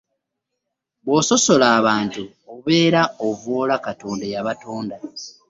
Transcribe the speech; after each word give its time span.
Bw'ososola 1.03 1.67
abantu 1.79 2.23
obeera 2.53 3.01
ovvoola 3.27 3.75
katonda 3.85 4.23
eyabatonda. 4.29 4.95